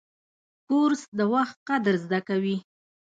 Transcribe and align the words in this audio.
کورس 0.67 1.01
د 1.17 1.19
وخت 1.33 1.57
قدر 1.69 1.93
زده 2.03 2.19
کوي. 2.27 2.57